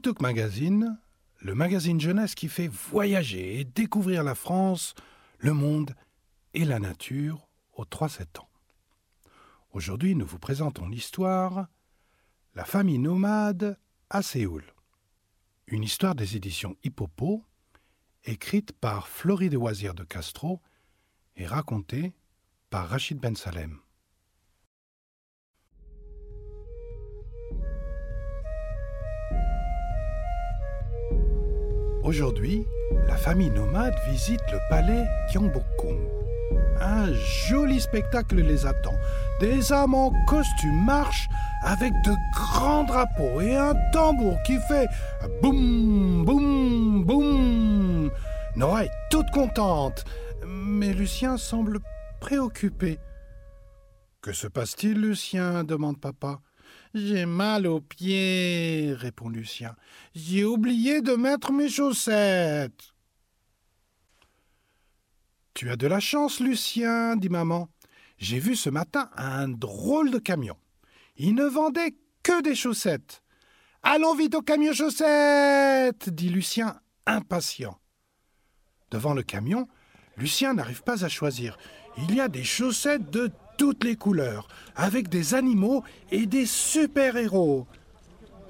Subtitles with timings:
[0.00, 0.98] Tuk Magazine,
[1.40, 4.94] le magazine jeunesse qui fait voyager et découvrir la France,
[5.38, 5.94] le monde
[6.54, 8.48] et la nature aux 3-7 ans.
[9.72, 11.66] Aujourd'hui, nous vous présentons l'histoire
[12.54, 13.78] La famille nomade
[14.08, 14.64] à Séoul.
[15.66, 17.44] Une histoire des éditions Hippopo,
[18.24, 20.62] écrite par Florie de Oisir de Castro
[21.36, 22.14] et racontée
[22.70, 23.78] par Rachid Ben Salem.
[32.02, 32.66] Aujourd'hui,
[33.08, 35.98] la famille nomade visite le palais Gyeongbokgung.
[36.80, 38.94] Un joli spectacle les attend.
[39.38, 41.28] Des âmes en costume marchent
[41.62, 44.86] avec de grands drapeaux et un tambour qui fait
[45.42, 48.10] boum, boum, boum.
[48.56, 50.04] Nora est toute contente,
[50.46, 51.80] mais Lucien semble
[52.18, 52.98] préoccupé.
[54.22, 55.64] Que se passe-t-il, Lucien?
[55.64, 56.40] demande papa.
[56.94, 59.76] J'ai mal aux pieds, répond Lucien.
[60.14, 62.94] J'ai oublié de mettre mes chaussettes.
[65.54, 67.68] Tu as de la chance, Lucien, dit maman.
[68.18, 70.56] J'ai vu ce matin un drôle de camion.
[71.16, 73.22] Il ne vendait que des chaussettes.
[73.82, 77.78] Allons vite au camion chaussettes, dit Lucien, impatient.
[78.90, 79.68] Devant le camion,
[80.16, 81.56] Lucien n'arrive pas à choisir.
[81.96, 87.66] Il y a des chaussettes de toutes les couleurs, avec des animaux et des super-héros.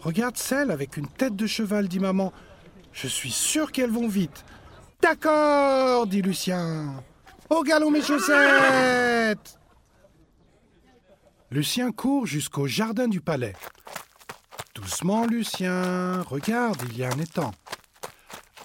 [0.03, 2.33] Regarde celle avec une tête de cheval, dit maman.
[2.93, 4.45] Je suis sûr qu'elles vont vite.
[5.03, 6.95] D'accord, dit Lucien.
[7.49, 9.59] Au galop mes chaussettes
[11.51, 13.57] Lucien court jusqu'au jardin du palais.
[14.77, 16.23] Doucement, Lucien.
[16.23, 17.51] Regarde, il y a un étang.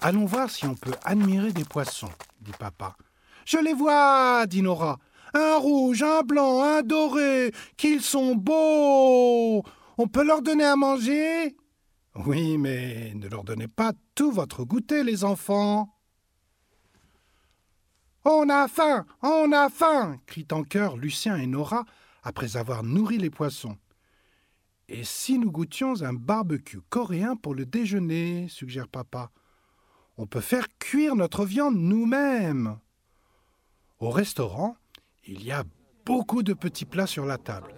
[0.00, 2.94] Allons voir si on peut admirer des poissons, dit papa.
[3.44, 5.00] Je les vois, dit Nora
[5.36, 9.62] un rouge, un blanc, un doré, qu'ils sont beaux.
[9.98, 11.56] On peut leur donner à manger?
[12.26, 15.92] Oui, mais ne leur donnez pas tout votre goûter, les enfants.
[18.24, 21.84] On a faim, on a faim crient en chœur Lucien et Nora
[22.24, 23.76] après avoir nourri les poissons.
[24.88, 29.30] Et si nous goûtions un barbecue coréen pour le déjeuner suggère papa.
[30.16, 32.78] On peut faire cuire notre viande nous-mêmes.
[33.98, 34.76] Au restaurant,
[35.26, 35.64] il y a
[36.04, 37.74] beaucoup de petits plats sur la table.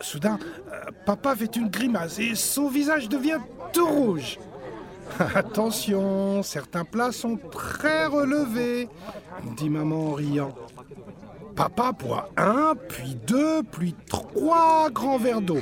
[0.00, 0.38] Soudain,
[0.72, 3.38] euh, papa fait une grimace et son visage devient
[3.72, 4.38] tout rouge.
[5.34, 8.88] Attention, certains plats sont très relevés,
[9.56, 10.54] dit maman en riant.
[11.56, 15.60] Papa boit un, puis deux, puis trois grands verres d'eau.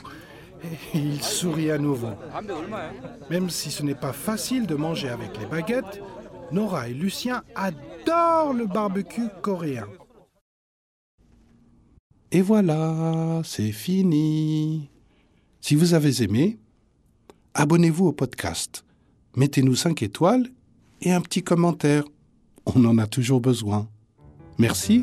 [0.93, 2.11] Il sourit à nouveau.
[3.31, 6.03] Même si ce n'est pas facile de manger avec les baguettes,
[6.51, 9.87] Nora et Lucien adorent le barbecue coréen.
[12.37, 14.91] Et voilà, c'est fini.
[15.63, 16.59] Si vous avez aimé,
[17.55, 18.85] abonnez-vous au podcast,
[19.37, 20.47] mettez-nous 5 étoiles
[21.01, 22.05] et un petit commentaire.
[22.67, 23.89] On en a toujours besoin.
[24.59, 25.03] Merci.